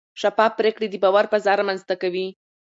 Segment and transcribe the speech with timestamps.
[0.21, 2.27] شفاف پریکړې د باور فضا رامنځته کوي.